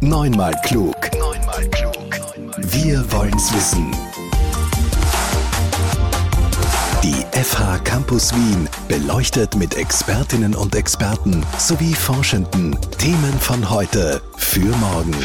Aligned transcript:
Neunmal 0.00 0.54
klug. 0.62 0.94
Neunmal 1.18 1.68
klug. 1.70 2.14
Wir 2.56 3.10
wollen's 3.10 3.52
wissen. 3.52 3.90
Die 7.02 7.24
FH 7.36 7.78
Campus 7.78 8.32
Wien 8.32 8.68
beleuchtet 8.86 9.56
mit 9.56 9.76
Expertinnen 9.76 10.54
und 10.54 10.76
Experten 10.76 11.44
sowie 11.58 11.94
Forschenden 11.94 12.78
Themen 12.98 13.32
von 13.40 13.68
heute 13.68 14.22
für 14.36 14.60
morgen. 14.76 15.16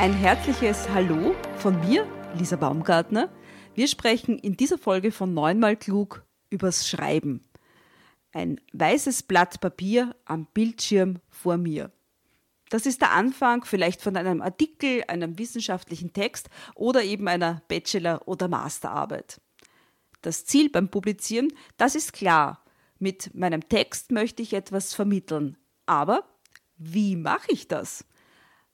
Ein 0.00 0.14
herzliches 0.14 0.88
Hallo 0.92 1.36
von 1.58 1.78
mir, 1.78 2.04
Lisa 2.36 2.56
Baumgartner. 2.56 3.28
Wir 3.76 3.86
sprechen 3.86 4.36
in 4.36 4.56
dieser 4.56 4.78
Folge 4.78 5.12
von 5.12 5.32
Neunmal 5.32 5.76
klug 5.76 6.24
übers 6.50 6.88
Schreiben 6.88 7.40
ein 8.32 8.60
weißes 8.72 9.24
Blatt 9.24 9.60
Papier 9.60 10.14
am 10.24 10.46
Bildschirm 10.46 11.18
vor 11.28 11.56
mir. 11.56 11.90
Das 12.68 12.86
ist 12.86 13.00
der 13.00 13.10
Anfang 13.10 13.64
vielleicht 13.64 14.00
von 14.00 14.16
einem 14.16 14.40
Artikel, 14.40 15.02
einem 15.08 15.38
wissenschaftlichen 15.38 16.12
Text 16.12 16.48
oder 16.76 17.02
eben 17.02 17.26
einer 17.26 17.62
Bachelor- 17.66 18.26
oder 18.28 18.46
Masterarbeit. 18.46 19.40
Das 20.22 20.44
Ziel 20.44 20.70
beim 20.70 20.88
Publizieren, 20.88 21.52
das 21.76 21.94
ist 21.94 22.12
klar. 22.12 22.64
Mit 22.98 23.34
meinem 23.34 23.68
Text 23.68 24.12
möchte 24.12 24.42
ich 24.42 24.52
etwas 24.52 24.94
vermitteln. 24.94 25.56
Aber 25.86 26.24
wie 26.76 27.16
mache 27.16 27.50
ich 27.50 27.66
das? 27.66 28.04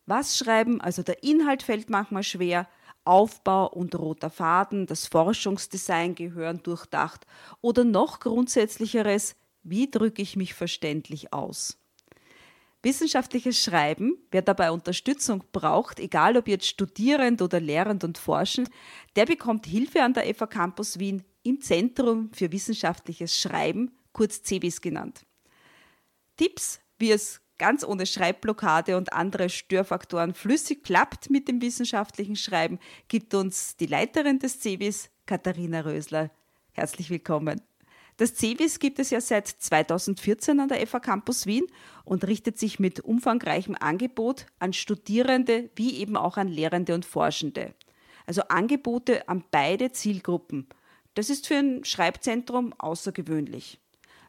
Was 0.04 0.36
schreiben, 0.36 0.80
also 0.80 1.02
der 1.02 1.22
Inhalt 1.22 1.62
fällt 1.62 1.88
manchmal 1.88 2.22
schwer, 2.22 2.68
Aufbau 3.04 3.68
und 3.68 3.94
roter 3.94 4.30
Faden, 4.30 4.86
das 4.86 5.06
Forschungsdesign 5.06 6.14
gehören 6.16 6.62
durchdacht 6.62 7.24
oder 7.60 7.84
noch 7.84 8.20
grundsätzlicheres, 8.20 9.36
wie 9.68 9.90
drücke 9.90 10.22
ich 10.22 10.36
mich 10.36 10.54
verständlich 10.54 11.32
aus? 11.32 11.78
Wissenschaftliches 12.82 13.60
Schreiben, 13.60 14.16
wer 14.30 14.42
dabei 14.42 14.70
Unterstützung 14.70 15.42
braucht, 15.50 15.98
egal 15.98 16.36
ob 16.36 16.46
jetzt 16.46 16.68
studierend 16.68 17.42
oder 17.42 17.58
lehrend 17.58 18.04
und 18.04 18.16
forschend, 18.16 18.70
der 19.16 19.26
bekommt 19.26 19.66
Hilfe 19.66 20.02
an 20.02 20.14
der 20.14 20.32
FA 20.34 20.46
Campus 20.46 21.00
Wien 21.00 21.24
im 21.42 21.60
Zentrum 21.60 22.30
für 22.32 22.52
wissenschaftliches 22.52 23.40
Schreiben, 23.40 23.90
kurz 24.12 24.42
CEBIS 24.42 24.80
genannt. 24.80 25.26
Tipps, 26.36 26.80
wie 26.98 27.10
es 27.10 27.40
ganz 27.58 27.82
ohne 27.82 28.06
Schreibblockade 28.06 28.96
und 28.96 29.12
andere 29.12 29.48
Störfaktoren 29.48 30.34
flüssig 30.34 30.84
klappt 30.84 31.28
mit 31.28 31.48
dem 31.48 31.60
wissenschaftlichen 31.60 32.36
Schreiben, 32.36 32.78
gibt 33.08 33.34
uns 33.34 33.76
die 33.76 33.86
Leiterin 33.86 34.38
des 34.38 34.60
CEBIS, 34.60 35.10
Katharina 35.24 35.80
Rösler. 35.80 36.30
Herzlich 36.72 37.10
willkommen. 37.10 37.60
Das 38.16 38.34
CEWIS 38.34 38.78
gibt 38.78 38.98
es 38.98 39.10
ja 39.10 39.20
seit 39.20 39.46
2014 39.46 40.58
an 40.60 40.68
der 40.68 40.86
FA 40.86 41.00
Campus 41.00 41.44
Wien 41.44 41.66
und 42.04 42.26
richtet 42.26 42.58
sich 42.58 42.78
mit 42.78 43.00
umfangreichem 43.00 43.76
Angebot 43.78 44.46
an 44.58 44.72
Studierende 44.72 45.68
wie 45.76 45.98
eben 45.98 46.16
auch 46.16 46.38
an 46.38 46.48
Lehrende 46.48 46.94
und 46.94 47.04
Forschende. 47.04 47.74
Also 48.24 48.42
Angebote 48.42 49.28
an 49.28 49.44
beide 49.50 49.92
Zielgruppen. 49.92 50.66
Das 51.14 51.30
ist 51.30 51.46
für 51.46 51.56
ein 51.56 51.84
Schreibzentrum 51.84 52.72
außergewöhnlich. 52.78 53.80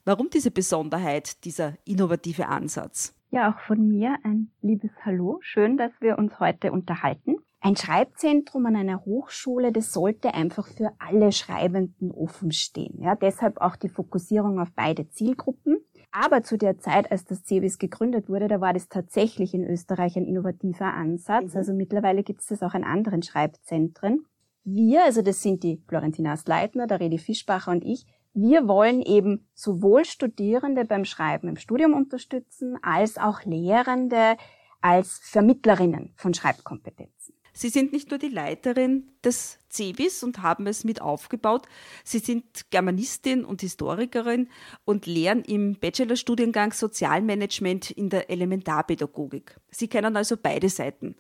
Warum 0.04 0.30
diese 0.30 0.52
Besonderheit, 0.52 1.44
dieser 1.46 1.78
innovative 1.86 2.48
Ansatz? 2.48 3.14
Ja, 3.30 3.52
auch 3.52 3.60
von 3.60 3.88
mir 3.88 4.18
ein 4.24 4.52
liebes 4.62 4.92
Hallo. 5.04 5.40
Schön, 5.42 5.76
dass 5.76 5.92
wir 6.00 6.18
uns 6.18 6.40
heute 6.40 6.72
unterhalten. 6.72 7.36
Ein 7.60 7.76
Schreibzentrum 7.76 8.66
an 8.68 8.78
einer 8.78 9.04
Hochschule, 9.04 9.74
das 9.74 9.92
sollte 9.92 10.34
einfach 10.34 10.68
für 10.68 10.94
alle 11.00 11.34
Schreibenden 11.34 12.12
offen 12.12 12.52
stehen. 12.54 13.02
Ja, 13.02 13.16
deshalb 13.16 13.60
auch 13.60 13.76
die 13.76 13.90
Fokussierung 13.90 14.60
auf 14.62 14.70
beide 14.74 15.10
Zielgruppen. 15.10 15.80
Aber 16.12 16.42
zu 16.44 16.58
der 16.58 16.78
Zeit, 16.78 17.12
als 17.12 17.26
das 17.26 17.44
CEBIS 17.44 17.80
gegründet 17.80 18.30
wurde, 18.30 18.48
da 18.48 18.62
war 18.62 18.74
das 18.74 18.88
tatsächlich 18.88 19.54
in 19.54 19.66
Österreich 19.66 20.16
ein 20.16 20.26
innovativer 20.26 20.94
Ansatz. 20.94 21.54
Mhm. 21.54 21.58
Also 21.58 21.74
mittlerweile 21.74 22.24
gibt 22.24 22.42
es 22.42 22.48
das 22.48 22.64
auch 22.64 22.76
in 22.76 22.86
anderen 22.86 23.24
Schreibzentren. 23.24 24.26
Wir, 24.64 25.04
also 25.04 25.22
das 25.22 25.42
sind 25.42 25.64
die 25.64 25.82
Florentina 25.88 26.38
Sleitner, 26.38 26.88
der 26.88 27.02
Redi 27.02 27.18
Fischbacher 27.18 27.72
und 27.72 27.84
ich, 27.84 28.06
wir 28.40 28.68
wollen 28.68 29.02
eben 29.02 29.48
sowohl 29.56 30.06
Studierende 30.06 30.86
beim 30.86 31.06
Schreiben 31.06 31.48
im 31.48 31.58
Studium 31.58 31.94
unterstützen, 31.94 32.78
als 32.84 33.18
auch 33.18 33.44
Lehrende 33.46 34.38
als 34.80 35.20
Vermittlerinnen 35.24 36.14
von 36.16 36.36
Schreibkompetenzen. 36.36 37.34
Sie 37.52 37.70
sind 37.70 37.92
nicht 37.92 38.12
nur 38.12 38.20
die 38.20 38.30
Leiterin 38.30 39.10
des 39.24 39.58
CEBIS 39.72 40.22
und 40.22 40.44
haben 40.44 40.68
es 40.68 40.84
mit 40.84 41.02
aufgebaut. 41.02 41.68
Sie 42.04 42.20
sind 42.20 42.70
Germanistin 42.70 43.44
und 43.44 43.62
Historikerin 43.62 44.50
und 44.86 45.08
lehren 45.08 45.44
im 45.44 45.74
Bachelorstudiengang 45.80 46.74
Sozialmanagement 46.74 47.90
in 47.90 48.12
der 48.12 48.30
Elementarpädagogik. 48.30 49.60
Sie 49.72 49.88
kennen 49.88 50.16
also 50.16 50.38
beide 50.38 50.70
Seiten. 50.70 51.16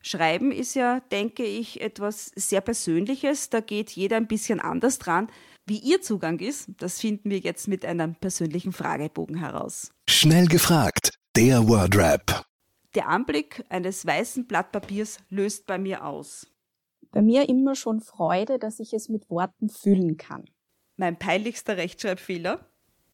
Schreiben 0.00 0.52
ist 0.52 0.74
ja, 0.74 1.00
denke 1.12 1.44
ich, 1.44 1.82
etwas 1.82 2.32
sehr 2.34 2.62
Persönliches. 2.62 3.50
Da 3.50 3.60
geht 3.60 3.90
jeder 3.90 4.16
ein 4.16 4.28
bisschen 4.28 4.60
anders 4.60 4.98
dran. 4.98 5.28
Wie 5.68 5.80
Ihr 5.80 6.00
Zugang 6.00 6.38
ist, 6.38 6.70
das 6.78 6.98
finden 6.98 7.28
wir 7.28 7.40
jetzt 7.40 7.68
mit 7.68 7.84
einem 7.84 8.14
persönlichen 8.14 8.72
Fragebogen 8.72 9.36
heraus. 9.36 9.90
Schnell 10.08 10.46
gefragt, 10.46 11.18
der 11.36 11.68
Wordrap. 11.68 12.46
Der 12.94 13.06
Anblick 13.08 13.62
eines 13.68 14.06
weißen 14.06 14.46
Blatt 14.46 14.72
Papiers 14.72 15.18
löst 15.28 15.66
bei 15.66 15.76
mir 15.76 16.06
aus. 16.06 16.46
Bei 17.10 17.20
mir 17.20 17.50
immer 17.50 17.74
schon 17.74 18.00
Freude, 18.00 18.58
dass 18.58 18.80
ich 18.80 18.94
es 18.94 19.10
mit 19.10 19.28
Worten 19.28 19.68
füllen 19.68 20.16
kann. 20.16 20.46
Mein 20.96 21.18
peinlichster 21.18 21.76
Rechtschreibfehler? 21.76 22.66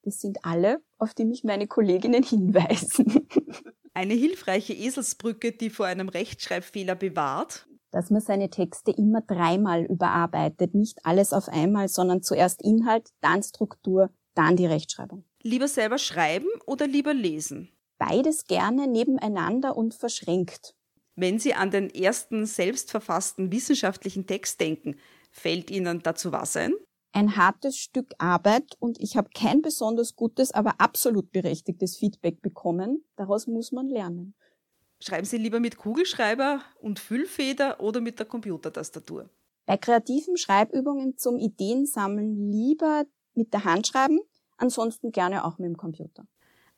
Das 0.03 0.21
sind 0.21 0.45
alle, 0.45 0.81
auf 0.99 1.13
die 1.13 1.25
mich 1.25 1.43
meine 1.43 1.67
Kolleginnen 1.67 2.23
hinweisen. 2.23 3.27
Eine 3.95 4.15
hilfreiche 4.15 4.75
Eselsbrücke, 4.75 5.51
die 5.51 5.71
vor 5.71 5.87
einem 5.87 6.09
Rechtschreibfehler 6.09 6.95
bewahrt? 6.95 7.67
Dass 7.95 8.11
man 8.11 8.21
seine 8.21 8.51
Texte 8.51 8.91
immer 8.91 9.23
dreimal 9.23 9.85
überarbeitet, 9.85 10.75
nicht 10.75 10.99
alles 11.05 11.33
auf 11.33 11.49
einmal, 11.49 11.89
sondern 11.89 12.23
zuerst 12.23 12.61
Inhalt, 12.61 13.09
dann 13.23 13.43
Struktur, 13.43 14.11
dann 14.35 14.57
die 14.57 14.67
Rechtschreibung. 14.67 15.25
Lieber 15.43 15.69
selber 15.69 15.99
schreiben 15.99 16.49
oder 16.67 16.87
lieber 16.87 17.15
lesen? 17.15 17.71
beides 17.99 18.47
gerne 18.47 18.87
nebeneinander 18.87 19.77
und 19.77 19.95
verschränkt. 19.95 20.75
Wenn 21.17 21.39
Sie 21.39 21.55
an 21.55 21.71
den 21.71 21.91
ersten 21.91 22.45
selbstverfassten 22.45 23.53
wissenschaftlichen 23.53 24.27
Text 24.27 24.61
denken, 24.61 24.97
fällt 25.31 25.71
Ihnen 25.71 26.03
dazu 26.03 26.33
was 26.33 26.57
ein? 26.57 26.75
Ein 27.13 27.37
hartes 27.37 27.77
Stück 27.77 28.13
Arbeit 28.19 28.75
und 28.81 29.01
ich 29.01 29.17
habe 29.17 29.31
kein 29.33 29.63
besonders 29.63 30.17
gutes, 30.17 30.51
aber 30.51 30.81
absolut 30.81 31.31
berechtigtes 31.31 31.97
Feedback 31.97 32.43
bekommen. 32.43 33.05
Daraus 33.15 33.47
muss 33.47 33.71
man 33.71 33.89
lernen. 33.89 34.35
Schreiben 35.07 35.27
Sie 35.27 35.37
lieber 35.37 35.61
mit 35.61 35.77
Kugelschreiber 35.77 36.63
und 36.81 36.99
Füllfeder 36.99 37.79
oder 37.81 38.01
mit 38.01 38.19
der 38.19 38.25
Computertastatur? 38.25 39.29
Bei 39.67 39.77
kreativen 39.77 40.39
Schreibübungen 40.39 41.19
zum 41.19 41.37
Ideensammeln 41.37 42.51
lieber 42.51 43.05
mit 43.35 43.53
der 43.53 43.65
Hand 43.65 43.87
schreiben, 43.87 44.21
ansonsten 44.57 45.13
gerne 45.13 45.45
auch 45.45 45.59
mit 45.59 45.69
dem 45.69 45.77
Computer. 45.77 46.27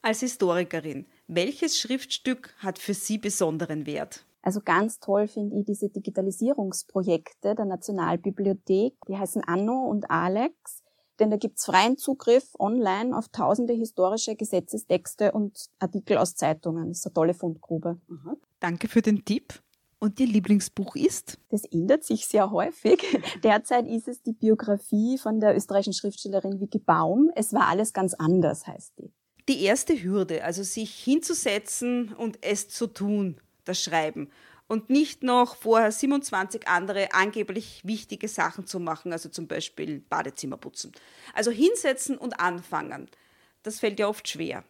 Als 0.03 0.21
Historikerin, 0.21 1.07
welches 1.29 1.79
Schriftstück 1.79 2.53
hat 2.59 2.81
für 2.81 2.95
Sie 2.95 3.19
besonderen 3.19 3.87
Wert? 3.87 4.27
Also 4.43 4.61
ganz 4.61 4.99
toll 4.99 5.29
finde 5.29 5.61
ich 5.61 5.65
diese 5.65 5.89
Digitalisierungsprojekte 5.89 7.55
der 7.55 7.65
Nationalbibliothek. 7.65 8.95
Die 9.07 9.17
heißen 9.17 9.45
Anno 9.45 9.87
und 9.89 10.11
Alex. 10.11 10.83
Denn 11.19 11.31
da 11.31 11.37
gibt's 11.37 11.65
freien 11.65 11.97
Zugriff 11.97 12.55
online 12.59 13.17
auf 13.17 13.29
tausende 13.29 13.73
historische 13.73 14.37
Gesetzestexte 14.37 15.33
und 15.33 15.67
Artikel 15.79 16.19
aus 16.19 16.35
Zeitungen. 16.35 16.89
Das 16.89 16.99
ist 16.99 17.07
eine 17.07 17.15
tolle 17.15 17.35
Fundgrube. 17.35 17.99
Mhm. 18.09 18.37
Danke 18.61 18.89
für 18.89 19.03
den 19.03 19.25
Tipp. 19.25 19.61
Und 19.99 20.21
Ihr 20.21 20.27
Lieblingsbuch 20.27 20.95
ist? 20.95 21.39
Das 21.49 21.65
ändert 21.65 22.05
sich 22.05 22.27
sehr 22.27 22.51
häufig. 22.51 23.03
Derzeit 23.43 23.87
ist 23.87 24.09
es 24.09 24.23
die 24.23 24.35
Biografie 24.35 25.17
von 25.17 25.41
der 25.41 25.57
österreichischen 25.57 25.95
Schriftstellerin 25.95 26.61
Vicky 26.61 26.79
Baum. 26.79 27.31
Es 27.35 27.55
war 27.55 27.69
alles 27.69 27.95
ganz 27.95 28.13
anders, 28.13 28.67
heißt 28.67 28.93
die 28.99 29.11
die 29.49 29.63
erste 29.63 30.03
Hürde, 30.03 30.45
also 30.45 30.63
sich 30.63 30.95
hinzusetzen 30.95 32.13
und 32.15 32.39
es 32.43 32.69
zu 32.69 32.87
tun, 32.87 33.41
das 33.65 33.83
Schreiben. 33.83 34.31
Und 34.69 34.91
nicht 34.91 35.23
noch 35.23 35.55
vorher 35.55 35.93
27 35.93 36.67
andere 36.67 37.13
angeblich 37.13 37.83
wichtige 37.85 38.27
Sachen 38.27 38.67
zu 38.67 38.81
machen, 38.81 39.13
also 39.13 39.29
zum 39.29 39.47
Beispiel 39.47 40.01
Badezimmer 40.01 40.57
putzen. 40.57 40.93
Also 41.35 41.53
hinsetzen 41.53 42.19
und 42.19 42.41
anfangen. 42.41 43.09
Das 43.63 43.79
fällt 43.79 44.01
ja 44.01 44.09
oft 44.09 44.29
schwer. 44.29 44.65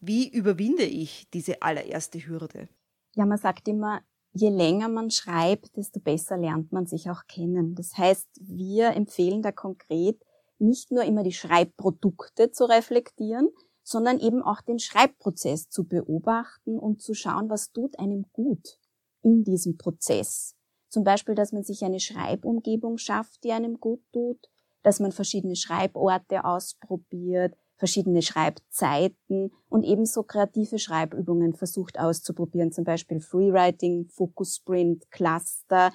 Wie 0.00 0.28
überwinde 0.28 0.84
ich 0.84 1.28
diese 1.34 1.60
allererste 1.60 2.26
Hürde? 2.26 2.68
Ja, 3.14 3.26
man 3.26 3.38
sagt 3.38 3.68
immer, 3.68 4.00
je 4.32 4.48
länger 4.48 4.88
man 4.88 5.10
schreibt, 5.10 5.76
desto 5.76 6.00
besser 6.00 6.38
lernt 6.38 6.72
man 6.72 6.86
sich 6.86 7.10
auch 7.10 7.26
kennen. 7.28 7.74
Das 7.74 7.96
heißt, 7.98 8.28
wir 8.40 8.90
empfehlen 8.90 9.42
da 9.42 9.52
konkret, 9.52 10.18
nicht 10.58 10.90
nur 10.90 11.04
immer 11.04 11.24
die 11.24 11.32
Schreibprodukte 11.32 12.52
zu 12.52 12.64
reflektieren, 12.64 13.50
sondern 13.82 14.18
eben 14.18 14.42
auch 14.42 14.62
den 14.62 14.78
Schreibprozess 14.78 15.68
zu 15.68 15.84
beobachten 15.84 16.78
und 16.78 17.02
zu 17.02 17.14
schauen, 17.14 17.50
was 17.50 17.72
tut 17.72 17.98
einem 17.98 18.26
gut 18.32 18.78
in 19.22 19.44
diesem 19.44 19.76
Prozess. 19.76 20.54
Zum 20.88 21.04
Beispiel, 21.04 21.34
dass 21.34 21.52
man 21.52 21.62
sich 21.62 21.82
eine 21.84 22.00
Schreibumgebung 22.00 22.98
schafft, 22.98 23.44
die 23.44 23.52
einem 23.52 23.80
gut 23.80 24.02
tut, 24.12 24.50
dass 24.82 25.00
man 25.00 25.12
verschiedene 25.12 25.56
Schreiborte 25.56 26.44
ausprobiert, 26.44 27.56
verschiedene 27.76 28.22
Schreibzeiten 28.22 29.52
und 29.68 29.84
ebenso 29.84 30.22
kreative 30.22 30.78
Schreibübungen 30.78 31.54
versucht 31.54 31.98
auszuprobieren, 31.98 32.72
zum 32.72 32.84
Beispiel 32.84 33.20
Freewriting, 33.20 34.06
Focus 34.08 34.56
Sprint, 34.56 35.10
Cluster, 35.10 35.92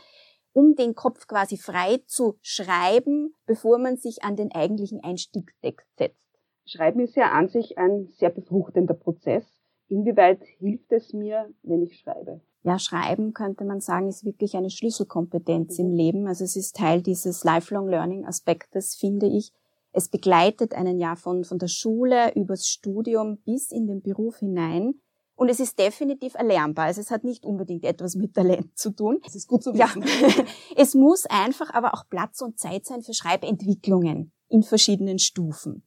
um 0.54 0.76
den 0.76 0.96
Kopf 0.96 1.28
quasi 1.28 1.58
frei 1.58 2.00
zu 2.08 2.40
schreiben, 2.42 3.34
bevor 3.46 3.78
man 3.78 3.98
sich 3.98 4.24
an 4.24 4.36
den 4.36 4.52
eigentlichen 4.52 5.04
Einstiegstext 5.04 5.88
setzt. 5.98 6.18
Schreiben 6.66 7.00
ist 7.00 7.16
ja 7.16 7.32
an 7.32 7.48
sich 7.48 7.78
ein 7.78 8.08
sehr 8.08 8.32
befruchtender 8.32 8.96
Prozess. 8.96 9.46
Inwieweit 9.88 10.44
hilft 10.58 10.92
es 10.92 11.14
mir, 11.14 11.54
wenn 11.62 11.84
ich 11.84 12.00
schreibe? 12.00 12.42
Ja, 12.68 12.80
Schreiben 12.80 13.34
könnte 13.34 13.64
man 13.64 13.80
sagen, 13.80 14.10
ist 14.10 14.26
wirklich 14.26 14.58
eine 14.58 14.70
Schlüsselkompetenz 14.70 15.80
im 15.80 15.90
Leben. 15.94 16.28
Also 16.28 16.44
es 16.44 16.58
ist 16.58 16.76
Teil 16.76 17.02
dieses 17.02 17.46
Lifelong 17.46 17.88
Learning 17.88 18.26
Aspektes, 18.26 18.96
finde 18.96 19.26
ich. 19.26 19.54
Es 19.94 20.10
begleitet 20.10 20.74
einen 20.74 21.00
ja 21.00 21.16
von, 21.16 21.46
von 21.46 21.60
der 21.60 21.70
Schule 21.70 22.36
übers 22.36 22.68
Studium 22.68 23.38
bis 23.46 23.72
in 23.72 23.88
den 23.88 24.02
Beruf 24.02 24.40
hinein. 24.40 24.96
Und 25.38 25.48
es 25.48 25.62
ist 25.62 25.80
definitiv 25.80 26.36
erlernbar. 26.36 26.88
Also 26.88 27.00
es 27.00 27.10
hat 27.10 27.24
nicht 27.24 27.46
unbedingt 27.46 27.86
etwas 27.86 28.16
mit 28.16 28.34
Talent 28.34 28.78
zu 28.78 28.92
tun. 28.92 29.22
Das 29.24 29.34
ist 29.34 29.48
gut 29.48 29.64
zu 29.64 29.74
wissen. 29.74 30.04
Ja. 30.04 30.44
es 30.76 30.94
muss 30.94 31.26
einfach 31.26 31.74
aber 31.74 31.94
auch 31.94 32.04
Platz 32.10 32.42
und 32.42 32.60
Zeit 32.60 32.86
sein 32.86 33.02
für 33.02 33.14
Schreibentwicklungen 33.14 34.34
in 34.50 34.64
verschiedenen 34.64 35.20
Stufen. 35.20 35.84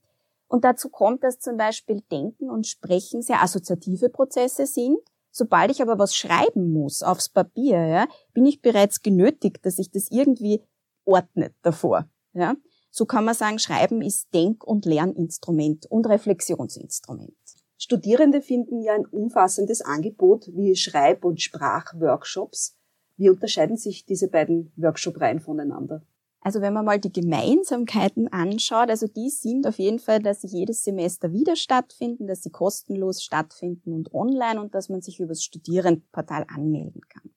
Und 0.49 0.65
dazu 0.65 0.89
kommt, 0.89 1.25
dass 1.25 1.41
zum 1.41 1.59
Beispiel 1.59 2.01
Denken 2.11 2.49
und 2.49 2.67
Sprechen 2.67 3.21
sehr 3.21 3.43
assoziative 3.43 4.09
Prozesse 4.09 4.65
sind. 4.65 4.97
Sobald 5.31 5.71
ich 5.71 5.81
aber 5.81 5.99
was 5.99 6.15
schreiben 6.15 6.73
muss 6.73 7.03
aufs 7.03 7.29
Papier, 7.29 7.87
ja, 7.87 8.09
bin 8.33 8.47
ich 8.47 8.61
bereits 8.61 9.03
genötigt, 9.03 9.65
dass 9.65 9.79
ich 9.79 9.91
das 9.91 10.11
irgendwie 10.11 10.63
ordnet 11.05 11.55
davor. 11.63 12.09
Ja. 12.33 12.57
So 12.91 13.07
kann 13.07 13.25
man 13.25 13.35
sagen, 13.35 13.59
Schreiben 13.59 14.03
ist 14.03 14.35
Denk- 14.35 14.65
und 14.65 14.85
Lerninstrument 14.85 15.87
und 15.87 16.07
Reflexionsinstrument. 16.07 17.37
Studierende 17.79 18.43
finden 18.43 18.83
ja 18.83 18.95
ein 18.95 19.07
umfassendes 19.07 19.81
Angebot 19.81 20.49
wie 20.49 20.75
Schreib- 20.75 21.25
und 21.25 21.41
Sprachworkshops. 21.41 22.77
Wie 23.17 23.31
unterscheiden 23.31 23.77
sich 23.77 24.05
diese 24.05 24.29
beiden 24.29 24.73
Workshop-Reihen 24.77 25.41
voneinander? 25.41 26.03
Also 26.43 26.63
wenn 26.63 26.73
man 26.73 26.87
mal 26.87 26.99
die 26.99 27.13
Gemeinsamkeiten 27.13 28.33
anschaut, 28.33 28.89
also 28.89 29.07
die 29.07 29.29
sind 29.29 29.67
auf 29.67 29.79
jeden 29.79 29.99
Fall, 29.99 30.21
dass 30.21 30.41
sie 30.41 30.47
jedes 30.47 30.83
Semester 30.83 31.33
wieder 31.33 31.55
stattfinden, 31.55 32.27
dass 32.27 32.43
sie 32.43 32.51
kostenlos 32.51 33.23
stattfinden 33.23 33.93
und 33.93 34.15
online 34.15 34.61
und 34.61 34.75
dass 34.75 34.89
man 34.89 35.03
sich 35.03 35.21
über 35.21 35.29
das 35.29 35.45
Studierendenportal 35.45 36.47
anmelden 36.49 37.03
kann. 37.09 37.31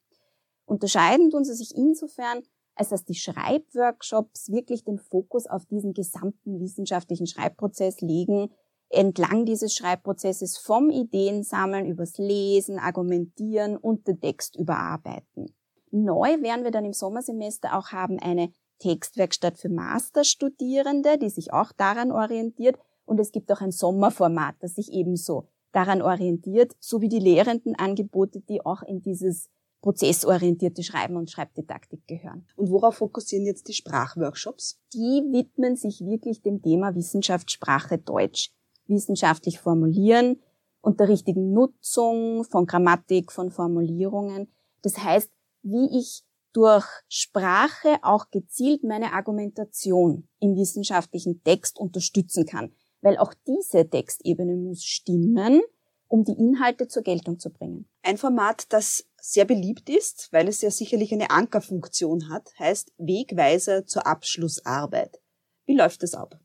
Unterscheiden 0.65 1.29
tun 1.29 1.43
sie 1.43 1.53
sich 1.53 1.75
insofern, 1.75 2.43
als 2.75 2.89
dass 2.89 3.03
die 3.03 3.15
Schreibworkshops 3.15 4.49
wirklich 4.49 4.85
den 4.85 4.97
Fokus 4.97 5.47
auf 5.47 5.65
diesen 5.65 5.93
gesamten 5.93 6.61
wissenschaftlichen 6.61 7.27
Schreibprozess 7.27 7.99
legen, 7.99 8.51
entlang 8.89 9.45
dieses 9.45 9.73
Schreibprozesses 9.73 10.57
vom 10.57 10.89
Ideensammeln 10.89 11.85
übers 11.85 12.17
Lesen, 12.17 12.79
Argumentieren 12.79 13.75
und 13.75 14.07
den 14.07 14.21
Text 14.21 14.55
überarbeiten. 14.55 15.53
Neu 15.91 16.41
werden 16.41 16.63
wir 16.63 16.71
dann 16.71 16.85
im 16.85 16.93
Sommersemester 16.93 17.77
auch 17.77 17.91
haben 17.91 18.17
eine 18.19 18.53
Textwerkstatt 18.83 19.57
für 19.57 19.69
Masterstudierende, 19.69 21.17
die 21.17 21.29
sich 21.29 21.53
auch 21.53 21.71
daran 21.71 22.11
orientiert. 22.11 22.77
Und 23.05 23.19
es 23.19 23.31
gibt 23.31 23.49
auch 23.51 23.61
ein 23.61 23.71
Sommerformat, 23.71 24.55
das 24.59 24.75
sich 24.75 24.91
ebenso 24.91 25.47
daran 25.71 26.01
orientiert, 26.01 26.75
sowie 26.79 27.07
die 27.07 27.19
Lehrendenangebote, 27.19 28.41
die 28.41 28.65
auch 28.65 28.83
in 28.83 29.01
dieses 29.01 29.49
prozessorientierte 29.81 30.83
Schreiben 30.83 31.15
und 31.15 31.31
Schreibdidaktik 31.31 32.07
gehören. 32.07 32.45
Und 32.55 32.69
worauf 32.69 32.95
fokussieren 32.95 33.45
jetzt 33.45 33.67
die 33.67 33.73
Sprachworkshops? 33.73 34.79
Die 34.93 35.23
widmen 35.31 35.75
sich 35.75 36.01
wirklich 36.01 36.41
dem 36.41 36.61
Thema 36.61 36.95
Wissenschaft, 36.95 37.51
Sprache, 37.51 37.97
Deutsch. 37.97 38.51
Wissenschaftlich 38.87 39.59
formulieren 39.59 40.41
und 40.81 40.99
der 40.99 41.07
richtigen 41.07 41.53
Nutzung 41.53 42.43
von 42.43 42.65
Grammatik, 42.65 43.31
von 43.31 43.49
Formulierungen. 43.49 44.49
Das 44.81 44.97
heißt, 44.97 45.31
wie 45.63 45.97
ich 45.97 46.23
durch 46.53 46.85
Sprache 47.07 47.97
auch 48.01 48.29
gezielt 48.29 48.83
meine 48.83 49.13
Argumentation 49.13 50.27
im 50.39 50.55
wissenschaftlichen 50.55 51.43
Text 51.43 51.79
unterstützen 51.79 52.45
kann. 52.45 52.73
Weil 53.01 53.17
auch 53.17 53.33
diese 53.47 53.89
Textebene 53.89 54.55
muss 54.55 54.83
stimmen, 54.83 55.61
um 56.07 56.23
die 56.23 56.37
Inhalte 56.37 56.87
zur 56.87 57.03
Geltung 57.03 57.39
zu 57.39 57.49
bringen. 57.49 57.89
Ein 58.03 58.17
Format, 58.17 58.71
das 58.71 59.05
sehr 59.19 59.45
beliebt 59.45 59.89
ist, 59.89 60.29
weil 60.31 60.47
es 60.47 60.61
ja 60.61 60.69
sicherlich 60.69 61.11
eine 61.11 61.31
Ankerfunktion 61.31 62.29
hat, 62.29 62.51
heißt 62.59 62.93
Wegweiser 62.97 63.85
zur 63.85 64.05
Abschlussarbeit. 64.05 65.19
Wie 65.65 65.75
läuft 65.75 66.03
das 66.03 66.13
ab? 66.13 66.39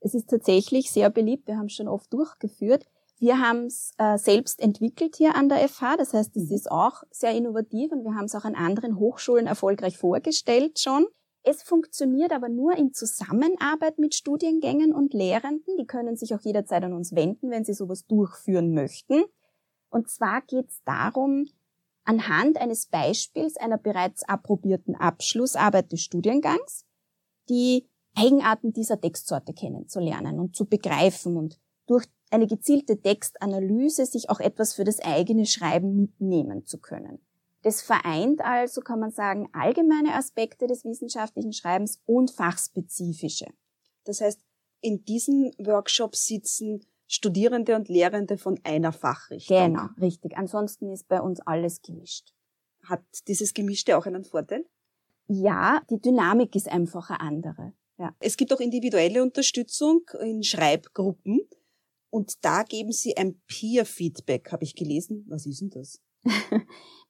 Es 0.00 0.14
ist 0.14 0.30
tatsächlich 0.30 0.90
sehr 0.90 1.10
beliebt, 1.10 1.48
wir 1.48 1.56
haben 1.56 1.66
es 1.66 1.72
schon 1.72 1.88
oft 1.88 2.12
durchgeführt. 2.12 2.86
Wir 3.18 3.38
haben 3.38 3.66
es 3.66 3.92
äh, 3.98 4.18
selbst 4.18 4.60
entwickelt 4.60 5.16
hier 5.16 5.34
an 5.36 5.48
der 5.48 5.68
FH, 5.68 5.96
das 5.96 6.12
heißt, 6.12 6.36
es 6.36 6.50
mhm. 6.50 6.56
ist 6.56 6.70
auch 6.70 7.02
sehr 7.10 7.32
innovativ 7.32 7.92
und 7.92 8.04
wir 8.04 8.14
haben 8.14 8.24
es 8.24 8.34
auch 8.34 8.44
an 8.44 8.54
anderen 8.54 8.98
Hochschulen 8.98 9.46
erfolgreich 9.46 9.96
vorgestellt 9.96 10.78
schon. 10.78 11.06
Es 11.42 11.62
funktioniert 11.62 12.32
aber 12.32 12.48
nur 12.48 12.74
in 12.76 12.92
Zusammenarbeit 12.94 13.98
mit 13.98 14.14
Studiengängen 14.14 14.94
und 14.94 15.12
Lehrenden. 15.12 15.76
Die 15.78 15.86
können 15.86 16.16
sich 16.16 16.34
auch 16.34 16.40
jederzeit 16.40 16.82
an 16.82 16.94
uns 16.94 17.14
wenden, 17.14 17.50
wenn 17.50 17.64
sie 17.64 17.74
sowas 17.74 18.06
durchführen 18.06 18.72
möchten. 18.72 19.24
Und 19.90 20.10
zwar 20.10 20.40
geht 20.40 20.70
es 20.70 20.82
darum, 20.84 21.46
anhand 22.04 22.56
eines 22.56 22.86
Beispiels 22.86 23.58
einer 23.58 23.76
bereits 23.76 24.22
approbierten 24.24 24.94
Abschlussarbeit 24.96 25.92
des 25.92 26.00
Studiengangs 26.00 26.86
die 27.50 27.88
Eigenarten 28.14 28.72
dieser 28.72 29.00
Textsorte 29.00 29.52
kennenzulernen 29.52 30.40
und 30.40 30.56
zu 30.56 30.66
begreifen 30.66 31.36
und 31.36 31.60
durch 31.86 32.06
eine 32.34 32.46
gezielte 32.46 33.00
Textanalyse 33.00 34.04
sich 34.06 34.28
auch 34.28 34.40
etwas 34.40 34.74
für 34.74 34.84
das 34.84 35.00
eigene 35.00 35.46
Schreiben 35.46 35.96
mitnehmen 35.96 36.66
zu 36.66 36.78
können. 36.78 37.24
Das 37.62 37.80
vereint 37.80 38.42
also, 38.42 38.82
kann 38.82 39.00
man 39.00 39.10
sagen, 39.10 39.48
allgemeine 39.52 40.14
Aspekte 40.14 40.66
des 40.66 40.84
wissenschaftlichen 40.84 41.52
Schreibens 41.52 42.02
und 42.04 42.30
fachspezifische. 42.30 43.46
Das 44.04 44.20
heißt, 44.20 44.40
in 44.80 45.04
diesen 45.04 45.52
Workshops 45.58 46.26
sitzen 46.26 46.84
Studierende 47.06 47.76
und 47.76 47.88
Lehrende 47.88 48.36
von 48.36 48.60
einer 48.64 48.92
Fachrichtung. 48.92 49.56
Genau, 49.56 49.86
richtig. 50.00 50.36
Ansonsten 50.36 50.90
ist 50.90 51.08
bei 51.08 51.20
uns 51.20 51.40
alles 51.40 51.80
gemischt. 51.80 52.34
Hat 52.82 53.02
dieses 53.28 53.54
Gemischte 53.54 53.96
auch 53.96 54.04
einen 54.04 54.24
Vorteil? 54.24 54.66
Ja, 55.26 55.80
die 55.88 56.00
Dynamik 56.00 56.54
ist 56.54 56.68
einfach 56.68 57.08
eine 57.10 57.20
andere. 57.20 57.72
Ja. 57.98 58.14
Es 58.18 58.36
gibt 58.36 58.52
auch 58.52 58.60
individuelle 58.60 59.22
Unterstützung 59.22 60.02
in 60.20 60.42
Schreibgruppen 60.42 61.48
und 62.14 62.44
da 62.44 62.62
geben 62.62 62.92
Sie 62.92 63.16
ein 63.16 63.40
Peer-Feedback, 63.48 64.52
habe 64.52 64.62
ich 64.62 64.76
gelesen. 64.76 65.26
Was 65.28 65.46
ist 65.46 65.62
denn 65.62 65.70
das? 65.70 66.00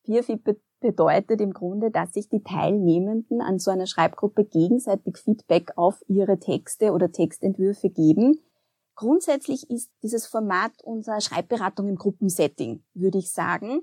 Peer-Feedback 0.04 0.56
bedeutet 0.80 1.42
im 1.42 1.52
Grunde, 1.52 1.90
dass 1.90 2.14
sich 2.14 2.30
die 2.30 2.42
Teilnehmenden 2.42 3.42
an 3.42 3.58
so 3.58 3.70
einer 3.70 3.86
Schreibgruppe 3.86 4.46
gegenseitig 4.46 5.18
Feedback 5.18 5.72
auf 5.76 6.02
ihre 6.08 6.38
Texte 6.38 6.92
oder 6.92 7.12
Textentwürfe 7.12 7.90
geben. 7.90 8.40
Grundsätzlich 8.94 9.68
ist 9.68 9.90
dieses 10.02 10.26
Format 10.26 10.72
unserer 10.82 11.20
Schreibberatung 11.20 11.86
im 11.88 11.96
Gruppensetting, 11.96 12.82
würde 12.94 13.18
ich 13.18 13.30
sagen. 13.30 13.82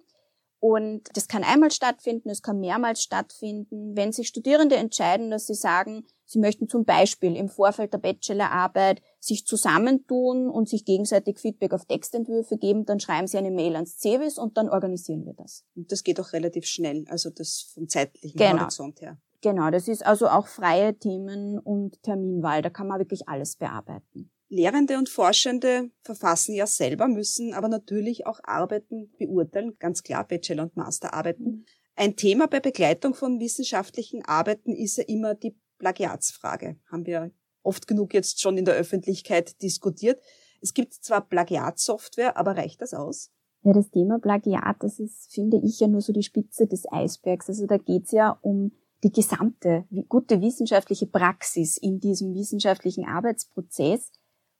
Und 0.59 1.15
das 1.15 1.27
kann 1.27 1.43
einmal 1.43 1.69
stattfinden, 1.69 2.29
es 2.29 2.41
kann 2.41 2.59
mehrmals 2.59 3.03
stattfinden. 3.03 3.95
Wenn 3.95 4.11
sich 4.11 4.27
Studierende 4.27 4.75
entscheiden, 4.75 5.29
dass 5.29 5.45
sie 5.45 5.53
sagen, 5.53 6.07
sie 6.25 6.39
möchten 6.39 6.67
zum 6.67 6.83
Beispiel 6.83 7.35
im 7.35 7.47
Vorfeld 7.47 7.93
der 7.93 7.99
Bachelorarbeit 7.99 9.03
sich 9.21 9.45
zusammentun 9.45 10.49
und 10.49 10.67
sich 10.67 10.83
gegenseitig 10.83 11.39
Feedback 11.39 11.73
auf 11.73 11.85
Textentwürfe 11.85 12.57
geben, 12.57 12.85
dann 12.85 12.99
schreiben 12.99 13.27
sie 13.27 13.37
eine 13.37 13.51
Mail 13.51 13.75
ans 13.75 13.99
CEWIS 13.99 14.39
und 14.39 14.57
dann 14.57 14.67
organisieren 14.67 15.25
wir 15.25 15.33
das. 15.33 15.63
Und 15.75 15.91
das 15.91 16.03
geht 16.03 16.19
auch 16.19 16.33
relativ 16.33 16.65
schnell, 16.65 17.05
also 17.07 17.29
das 17.29 17.71
vom 17.73 17.87
zeitlichen 17.87 18.37
genau. 18.37 18.61
Horizont 18.61 18.99
her. 18.99 19.17
Genau, 19.41 19.69
das 19.69 19.87
ist 19.87 20.05
also 20.05 20.27
auch 20.27 20.47
freie 20.47 20.97
Themen 20.97 21.59
und 21.59 22.01
Terminwahl, 22.03 22.61
da 22.63 22.69
kann 22.69 22.87
man 22.87 22.99
wirklich 22.99 23.29
alles 23.29 23.55
bearbeiten. 23.55 24.31
Lehrende 24.49 24.97
und 24.97 25.07
Forschende 25.07 25.91
verfassen 26.03 26.53
ja 26.53 26.67
selber, 26.67 27.07
müssen 27.07 27.53
aber 27.53 27.69
natürlich 27.69 28.25
auch 28.25 28.39
Arbeiten 28.43 29.13
beurteilen, 29.17 29.77
ganz 29.79 30.03
klar 30.03 30.27
Bachelor- 30.27 30.63
und 30.63 30.75
Masterarbeiten. 30.75 31.45
Mhm. 31.45 31.65
Ein 31.95 32.15
Thema 32.15 32.47
bei 32.47 32.59
Begleitung 32.59 33.13
von 33.13 33.39
wissenschaftlichen 33.39 34.25
Arbeiten 34.25 34.75
ist 34.75 34.97
ja 34.97 35.03
immer 35.07 35.35
die 35.35 35.55
Plagiatsfrage. 35.77 36.77
Haben 36.91 37.05
wir 37.05 37.31
oft 37.63 37.87
genug 37.87 38.13
jetzt 38.13 38.41
schon 38.41 38.57
in 38.57 38.65
der 38.65 38.75
Öffentlichkeit 38.75 39.61
diskutiert. 39.61 40.21
Es 40.61 40.73
gibt 40.73 40.93
zwar 40.93 41.21
Plagiatsoftware, 41.21 42.37
aber 42.37 42.57
reicht 42.57 42.81
das 42.81 42.93
aus? 42.93 43.31
Ja, 43.63 43.73
das 43.73 43.91
Thema 43.91 44.19
Plagiat, 44.19 44.77
das 44.79 44.99
ist, 44.99 45.31
finde 45.31 45.57
ich, 45.63 45.79
ja 45.79 45.87
nur 45.87 46.01
so 46.01 46.13
die 46.13 46.23
Spitze 46.23 46.67
des 46.67 46.91
Eisbergs. 46.91 47.49
Also 47.49 47.67
da 47.67 47.77
geht's 47.77 48.11
ja 48.11 48.37
um 48.41 48.71
die 49.03 49.11
gesamte 49.11 49.85
gute 50.09 50.41
wissenschaftliche 50.41 51.07
Praxis 51.07 51.77
in 51.77 51.99
diesem 51.99 52.33
wissenschaftlichen 52.33 53.05
Arbeitsprozess. 53.05 54.11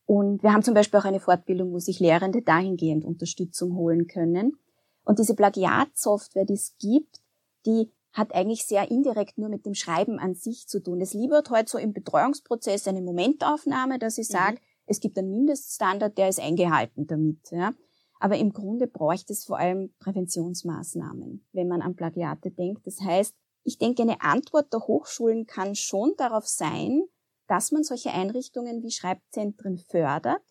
Und 0.05 0.43
wir 0.43 0.53
haben 0.53 0.63
zum 0.63 0.73
Beispiel 0.73 0.99
auch 0.99 1.05
eine 1.05 1.19
Fortbildung, 1.19 1.71
wo 1.71 1.79
sich 1.79 1.99
Lehrende 1.99 2.41
dahingehend 2.41 3.05
Unterstützung 3.05 3.75
holen 3.75 4.07
können. 4.07 4.57
Und 5.03 5.19
diese 5.19 5.35
Plagiatsoftware, 5.35 6.45
die 6.45 6.53
es 6.53 6.75
gibt, 6.79 7.21
die 7.65 7.91
hat 8.13 8.33
eigentlich 8.33 8.65
sehr 8.65 8.91
indirekt 8.91 9.37
nur 9.37 9.49
mit 9.49 9.65
dem 9.65 9.73
Schreiben 9.73 10.19
an 10.19 10.35
sich 10.35 10.67
zu 10.67 10.81
tun. 10.81 10.99
Es 11.01 11.13
liefert 11.13 11.49
heute 11.49 11.71
so 11.71 11.77
im 11.77 11.93
Betreuungsprozess 11.93 12.87
eine 12.87 13.01
Momentaufnahme, 13.01 13.99
dass 13.99 14.17
ich 14.17 14.27
sage, 14.27 14.55
mhm. 14.55 14.71
Es 14.91 14.99
gibt 14.99 15.17
einen 15.17 15.31
Mindeststandard, 15.31 16.17
der 16.17 16.27
ist 16.27 16.41
eingehalten 16.41 17.07
damit. 17.07 17.49
Ja. 17.51 17.73
Aber 18.19 18.37
im 18.37 18.51
Grunde 18.51 18.87
bräuchte 18.87 19.31
es 19.31 19.45
vor 19.45 19.57
allem 19.57 19.93
Präventionsmaßnahmen, 19.99 21.47
wenn 21.53 21.67
man 21.69 21.81
an 21.81 21.95
Plagiate 21.95 22.51
denkt. 22.51 22.85
Das 22.85 22.99
heißt, 22.99 23.33
ich 23.63 23.77
denke, 23.77 24.01
eine 24.01 24.21
Antwort 24.21 24.73
der 24.73 24.81
Hochschulen 24.81 25.45
kann 25.45 25.75
schon 25.75 26.13
darauf 26.17 26.45
sein, 26.45 27.03
dass 27.47 27.71
man 27.71 27.83
solche 27.83 28.11
Einrichtungen 28.11 28.83
wie 28.83 28.91
Schreibzentren 28.91 29.77
fördert 29.77 30.43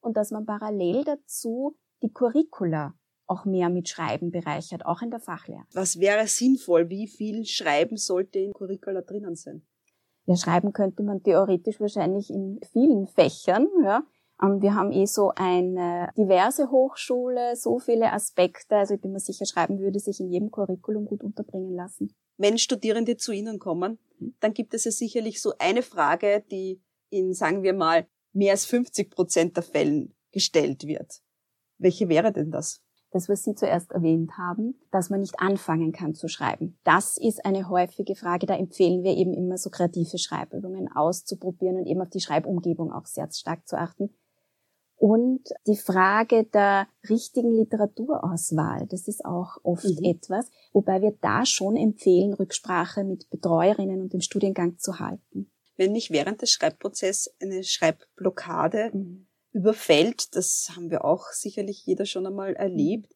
und 0.00 0.16
dass 0.16 0.30
man 0.30 0.46
parallel 0.46 1.04
dazu 1.04 1.76
die 2.02 2.12
Curricula 2.12 2.94
auch 3.28 3.44
mehr 3.44 3.68
mit 3.68 3.88
Schreiben 3.88 4.30
bereichert, 4.30 4.86
auch 4.86 5.02
in 5.02 5.10
der 5.10 5.20
Fachlehre. 5.20 5.64
Was 5.72 6.00
wäre 6.00 6.26
sinnvoll? 6.26 6.88
Wie 6.88 7.06
viel 7.06 7.44
Schreiben 7.44 7.96
sollte 7.96 8.38
in 8.38 8.52
Curricula 8.52 9.02
drinnen 9.02 9.36
sein? 9.36 9.62
Ja, 10.26 10.36
schreiben 10.36 10.72
könnte 10.72 11.02
man 11.02 11.22
theoretisch 11.22 11.80
wahrscheinlich 11.80 12.30
in 12.30 12.60
vielen 12.72 13.06
Fächern, 13.06 13.68
ja. 13.82 14.04
Ähm, 14.42 14.60
wir 14.62 14.74
haben 14.74 14.92
eh 14.92 15.06
so 15.06 15.32
eine 15.34 16.10
diverse 16.16 16.70
Hochschule, 16.70 17.56
so 17.56 17.78
viele 17.78 18.12
Aspekte. 18.12 18.76
Also 18.76 18.94
ich 18.94 19.00
bin 19.00 19.12
mir 19.12 19.20
sicher, 19.20 19.46
Schreiben 19.46 19.78
würde 19.78 19.98
sich 19.98 20.20
in 20.20 20.30
jedem 20.30 20.50
Curriculum 20.50 21.06
gut 21.06 21.22
unterbringen 21.22 21.74
lassen. 21.74 22.14
Wenn 22.36 22.58
Studierende 22.58 23.16
zu 23.16 23.32
Ihnen 23.32 23.58
kommen, 23.58 23.98
hm. 24.18 24.34
dann 24.40 24.54
gibt 24.54 24.74
es 24.74 24.84
ja 24.84 24.90
sicherlich 24.90 25.42
so 25.42 25.54
eine 25.58 25.82
Frage, 25.82 26.44
die 26.50 26.80
in, 27.10 27.32
sagen 27.32 27.62
wir 27.62 27.72
mal, 27.72 28.06
mehr 28.32 28.52
als 28.52 28.66
50 28.66 29.10
Prozent 29.10 29.56
der 29.56 29.64
Fällen 29.64 30.14
gestellt 30.30 30.86
wird. 30.86 31.22
Welche 31.78 32.08
wäre 32.08 32.32
denn 32.32 32.50
das? 32.50 32.82
Das, 33.10 33.28
was 33.28 33.42
Sie 33.42 33.54
zuerst 33.54 33.92
erwähnt 33.92 34.32
haben, 34.36 34.78
dass 34.90 35.10
man 35.10 35.20
nicht 35.20 35.40
anfangen 35.40 35.92
kann 35.92 36.14
zu 36.14 36.28
schreiben. 36.28 36.78
Das 36.84 37.16
ist 37.16 37.44
eine 37.44 37.68
häufige 37.68 38.14
Frage. 38.14 38.46
Da 38.46 38.56
empfehlen 38.56 39.02
wir 39.02 39.16
eben 39.16 39.32
immer 39.32 39.56
so 39.56 39.70
kreative 39.70 40.18
Schreibübungen 40.18 40.90
auszuprobieren 40.94 41.76
und 41.76 41.86
eben 41.86 42.02
auf 42.02 42.10
die 42.10 42.20
Schreibumgebung 42.20 42.92
auch 42.92 43.06
sehr 43.06 43.30
stark 43.32 43.66
zu 43.66 43.78
achten. 43.78 44.10
Und 44.96 45.48
die 45.66 45.76
Frage 45.76 46.44
der 46.44 46.88
richtigen 47.08 47.52
Literaturauswahl, 47.52 48.86
das 48.88 49.06
ist 49.06 49.24
auch 49.24 49.56
oft 49.62 49.84
mhm. 49.84 50.04
etwas, 50.04 50.50
wobei 50.72 51.00
wir 51.00 51.16
da 51.20 51.46
schon 51.46 51.76
empfehlen, 51.76 52.34
Rücksprache 52.34 53.04
mit 53.04 53.30
Betreuerinnen 53.30 54.00
und 54.00 54.12
dem 54.12 54.20
Studiengang 54.20 54.76
zu 54.78 54.98
halten. 54.98 55.52
Wenn 55.76 55.92
mich 55.92 56.10
während 56.10 56.42
des 56.42 56.50
Schreibprozesses 56.50 57.32
eine 57.40 57.62
Schreibblockade 57.62 58.90
mhm 58.92 59.27
überfällt, 59.58 60.36
das 60.36 60.70
haben 60.74 60.90
wir 60.90 61.04
auch 61.04 61.26
sicherlich 61.32 61.84
jeder 61.84 62.06
schon 62.06 62.26
einmal 62.26 62.54
erlebt. 62.54 63.14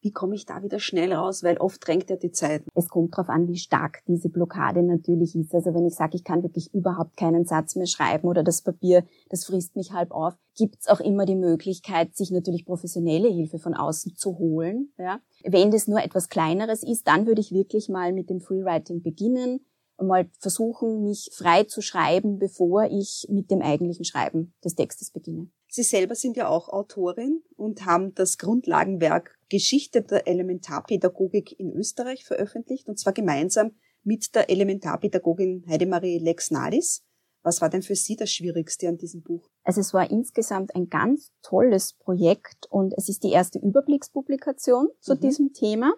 Wie 0.00 0.12
komme 0.12 0.34
ich 0.34 0.44
da 0.44 0.62
wieder 0.62 0.80
schnell 0.80 1.14
raus? 1.14 1.42
Weil 1.42 1.56
oft 1.56 1.86
drängt 1.86 2.10
ja 2.10 2.16
die 2.16 2.30
Zeit. 2.30 2.62
Es 2.74 2.88
kommt 2.88 3.14
darauf 3.14 3.30
an, 3.30 3.48
wie 3.48 3.56
stark 3.56 4.02
diese 4.06 4.28
Blockade 4.28 4.82
natürlich 4.82 5.34
ist. 5.34 5.54
Also 5.54 5.72
wenn 5.72 5.86
ich 5.86 5.94
sage, 5.94 6.16
ich 6.16 6.24
kann 6.24 6.42
wirklich 6.42 6.74
überhaupt 6.74 7.16
keinen 7.16 7.46
Satz 7.46 7.74
mehr 7.74 7.86
schreiben 7.86 8.28
oder 8.28 8.42
das 8.42 8.60
Papier, 8.60 9.04
das 9.30 9.46
frisst 9.46 9.76
mich 9.76 9.92
halb 9.92 10.10
auf, 10.10 10.34
gibt 10.56 10.76
es 10.80 10.88
auch 10.88 11.00
immer 11.00 11.24
die 11.24 11.36
Möglichkeit, 11.36 12.14
sich 12.14 12.30
natürlich 12.30 12.66
professionelle 12.66 13.28
Hilfe 13.28 13.58
von 13.58 13.72
außen 13.72 14.14
zu 14.14 14.38
holen. 14.38 14.92
Ja. 14.98 15.20
Wenn 15.42 15.70
das 15.70 15.88
nur 15.88 16.02
etwas 16.02 16.28
Kleineres 16.28 16.82
ist, 16.82 17.08
dann 17.08 17.26
würde 17.26 17.40
ich 17.40 17.52
wirklich 17.52 17.88
mal 17.88 18.12
mit 18.12 18.28
dem 18.28 18.40
Freewriting 18.40 19.02
beginnen 19.02 19.64
und 19.96 20.08
mal 20.08 20.28
versuchen, 20.38 21.02
mich 21.02 21.30
frei 21.32 21.64
zu 21.64 21.80
schreiben, 21.80 22.38
bevor 22.38 22.84
ich 22.84 23.26
mit 23.30 23.50
dem 23.50 23.62
eigentlichen 23.62 24.04
Schreiben 24.04 24.52
des 24.62 24.74
Textes 24.74 25.10
beginne. 25.10 25.48
Sie 25.74 25.82
selber 25.82 26.14
sind 26.14 26.36
ja 26.36 26.46
auch 26.46 26.68
Autorin 26.68 27.42
und 27.56 27.84
haben 27.84 28.14
das 28.14 28.38
Grundlagenwerk 28.38 29.36
Geschichte 29.48 30.02
der 30.02 30.28
Elementarpädagogik 30.28 31.58
in 31.58 31.72
Österreich 31.72 32.24
veröffentlicht, 32.24 32.88
und 32.88 32.96
zwar 32.96 33.12
gemeinsam 33.12 33.72
mit 34.04 34.36
der 34.36 34.50
Elementarpädagogin 34.50 35.64
Heidemarie 35.68 36.20
Lexnalis. 36.20 37.02
Was 37.42 37.60
war 37.60 37.70
denn 37.70 37.82
für 37.82 37.96
Sie 37.96 38.14
das 38.14 38.30
Schwierigste 38.30 38.86
an 38.86 38.98
diesem 38.98 39.22
Buch? 39.22 39.48
Also 39.64 39.80
es 39.80 39.92
war 39.92 40.08
insgesamt 40.08 40.76
ein 40.76 40.90
ganz 40.90 41.32
tolles 41.42 41.94
Projekt 41.94 42.68
und 42.70 42.94
es 42.96 43.08
ist 43.08 43.24
die 43.24 43.32
erste 43.32 43.58
Überblickspublikation 43.58 44.90
zu 45.00 45.16
mhm. 45.16 45.20
diesem 45.22 45.52
Thema. 45.54 45.92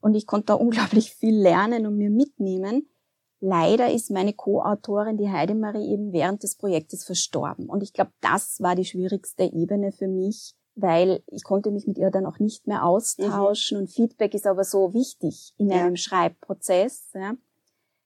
Und 0.00 0.16
ich 0.16 0.26
konnte 0.26 0.46
da 0.46 0.54
unglaublich 0.54 1.14
viel 1.14 1.36
lernen 1.40 1.86
und 1.86 1.96
mir 1.96 2.10
mitnehmen. 2.10 2.88
Leider 3.46 3.92
ist 3.92 4.10
meine 4.10 4.32
Co-Autorin, 4.32 5.18
die 5.18 5.28
Heidemarie, 5.28 5.92
eben 5.92 6.14
während 6.14 6.42
des 6.42 6.56
Projektes 6.56 7.04
verstorben. 7.04 7.68
Und 7.68 7.82
ich 7.82 7.92
glaube, 7.92 8.10
das 8.22 8.58
war 8.60 8.74
die 8.74 8.86
schwierigste 8.86 9.42
Ebene 9.42 9.92
für 9.92 10.08
mich, 10.08 10.54
weil 10.76 11.22
ich 11.26 11.44
konnte 11.44 11.70
mich 11.70 11.86
mit 11.86 11.98
ihr 11.98 12.10
dann 12.10 12.24
auch 12.24 12.38
nicht 12.38 12.66
mehr 12.66 12.86
austauschen. 12.86 13.76
Mhm. 13.76 13.82
Und 13.82 13.90
Feedback 13.90 14.32
ist 14.32 14.46
aber 14.46 14.64
so 14.64 14.94
wichtig 14.94 15.52
in 15.58 15.68
ja. 15.68 15.84
einem 15.84 15.96
Schreibprozess. 15.96 17.10
Ja. 17.12 17.34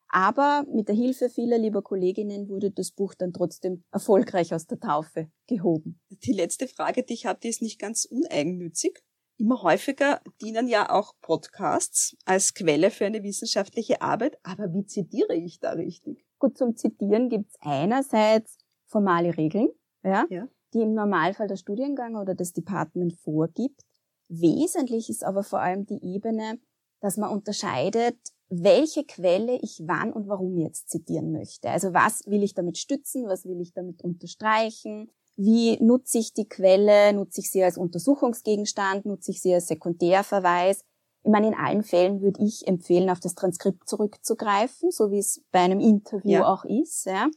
Aber 0.09 0.67
mit 0.75 0.89
der 0.89 0.97
Hilfe 0.97 1.29
vieler 1.29 1.59
lieber 1.59 1.83
Kolleginnen 1.83 2.49
wurde 2.49 2.73
das 2.73 2.91
Buch 2.91 3.15
dann 3.15 3.33
trotzdem 3.33 3.85
erfolgreich 3.93 4.53
aus 4.53 4.67
der 4.67 4.81
Taufe 4.81 5.31
gehoben. 5.47 6.01
Die 6.25 6.33
letzte 6.33 6.67
Frage, 6.67 7.05
die 7.05 7.15
ich 7.15 7.27
hatte, 7.27 7.47
ist 7.47 7.63
nicht 7.63 7.79
ganz 7.79 8.07
uneigennützig. 8.07 9.05
Immer 9.39 9.63
häufiger 9.63 10.21
dienen 10.43 10.67
ja 10.67 10.91
auch 10.91 11.15
Podcasts 11.21 12.17
als 12.25 12.55
Quelle 12.55 12.91
für 12.91 13.07
eine 13.07 13.23
wissenschaftliche 13.23 14.03
Arbeit. 14.03 14.37
Aber 14.43 14.73
wie 14.75 14.85
zitiere 14.85 15.37
ich 15.37 15.61
da 15.61 15.73
richtig? 15.73 16.27
Gut, 16.41 16.59
zum 16.59 16.77
Zitieren 16.77 17.29
gibt's 17.29 17.57
einerseits 17.61 18.59
formale 18.87 19.37
Regeln, 19.37 19.69
ja, 20.03 20.27
ja, 20.29 20.49
die 20.75 20.81
im 20.81 20.95
Normalfall 20.95 21.47
der 21.47 21.57
Studiengang 21.57 22.17
oder 22.17 22.35
das 22.35 22.53
Department 22.53 23.15
vorgibt. 23.15 23.83
Wesentlich 24.29 25.09
ist 25.09 25.23
aber 25.23 25.45
vor 25.45 25.61
allem 25.61 25.87
die 25.87 26.03
Ebene, 26.03 26.59
dass 27.01 27.17
man 27.17 27.31
unterscheidet, 27.31 28.19
welche 28.49 29.05
Quelle 29.05 29.59
ich 29.63 29.83
wann 29.87 30.13
und 30.13 30.27
warum 30.27 30.57
jetzt 30.59 30.91
zitieren 30.91 31.31
möchte. 31.33 31.71
Also 31.71 31.95
was 31.95 32.27
will 32.27 32.43
ich 32.43 32.55
damit 32.55 32.79
stützen, 32.79 33.27
was 33.27 33.45
will 33.45 33.61
ich 33.61 33.73
damit 33.73 34.03
unterstreichen, 34.03 35.11
wie 35.39 35.79
nutze 35.81 36.19
ich 36.19 36.35
die 36.35 36.49
Quelle, 36.49 37.13
nutze 37.13 37.41
ich 37.41 37.51
sie 37.51 37.63
als 37.63 37.79
Untersuchungsgegenstand, 37.79 39.07
nutze 39.07 39.31
ich 39.31 39.41
sie 39.41 39.55
als 39.55 39.69
Sekundärverweis. 39.69 40.85
Ich 41.23 41.31
meine, 41.31 41.47
in 41.47 41.55
allen 41.55 41.85
Fällen 41.85 42.21
würde 42.21 42.43
ich 42.43 42.67
empfehlen, 42.67 43.09
auf 43.09 43.21
das 43.21 43.37
Transkript 43.37 43.89
zurückzugreifen, 43.89 44.91
so 44.91 45.13
wie 45.13 45.19
es 45.19 45.41
bei 45.53 45.61
einem 45.61 45.79
Interview 45.79 46.31
ja. 46.31 46.53
auch 46.53 46.65
ist. 46.65 47.07
Ja. 47.07 47.29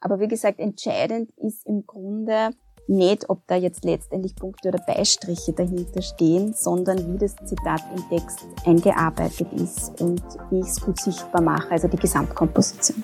Aber 0.00 0.20
wie 0.20 0.28
gesagt, 0.28 0.58
entscheidend 0.58 1.32
ist 1.36 1.66
im 1.66 1.86
Grunde 1.86 2.50
nicht, 2.86 3.28
ob 3.28 3.46
da 3.46 3.56
jetzt 3.56 3.84
letztendlich 3.84 4.36
Punkte 4.36 4.68
oder 4.68 4.78
Beistriche 4.86 5.52
dahinter 5.52 6.00
stehen, 6.00 6.54
sondern 6.54 7.12
wie 7.12 7.18
das 7.18 7.36
Zitat 7.44 7.82
im 7.94 8.08
Text 8.08 8.40
eingearbeitet 8.64 9.52
ist 9.52 10.00
und 10.00 10.22
wie 10.50 10.60
ich 10.60 10.66
es 10.66 10.80
gut 10.80 10.98
sichtbar 10.98 11.42
mache, 11.42 11.70
also 11.70 11.88
die 11.88 11.96
Gesamtkomposition. 11.96 13.02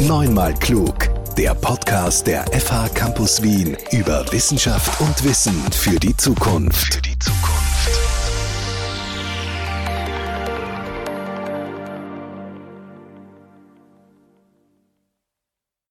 Neunmal 0.00 0.54
klug 0.54 1.19
der 1.40 1.54
Podcast 1.54 2.26
der 2.26 2.44
FH 2.52 2.90
Campus 2.90 3.42
Wien 3.42 3.74
über 3.92 4.30
Wissenschaft 4.30 5.00
und 5.00 5.24
Wissen 5.24 5.54
für 5.72 5.98
die 5.98 6.14
Zukunft. 6.14 6.92
Für 6.92 7.00
die 7.00 7.18
Zukunft. 7.18 7.59